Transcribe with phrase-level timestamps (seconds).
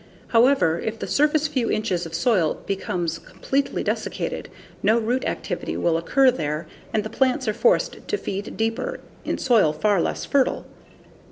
[0.29, 4.49] However, if the surface few inches of soil becomes completely desiccated,
[4.81, 9.37] no root activity will occur there and the plants are forced to feed deeper, in
[9.37, 10.65] soil far less fertile.